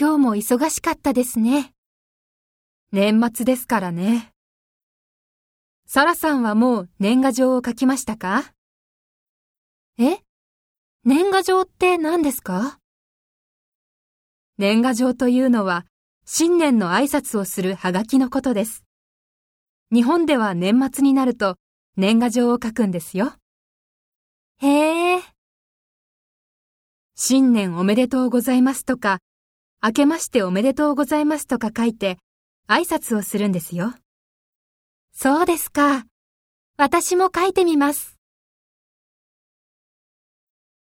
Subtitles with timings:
[0.00, 1.72] 今日も忙しかったですね。
[2.92, 4.30] 年末ですからね。
[5.88, 8.52] サラさんはもう年賀状を書きましたか？
[9.98, 10.18] え？
[11.02, 12.78] 年賀状って何ですか？
[14.56, 15.84] 年賀状というのは、
[16.24, 18.84] 新年の挨拶をするハガキのことです。
[19.92, 21.56] 日本では年末になると
[21.96, 23.32] 年賀状を書くんですよ。
[24.58, 25.22] へえ。
[27.16, 29.18] 新年おめでとうございますとか、
[29.80, 32.18] 明けましておめでとうございますとか書いて
[32.68, 33.94] 挨拶をするんですよ。
[35.12, 36.04] そうですか。
[36.76, 38.17] 私も書いてみます。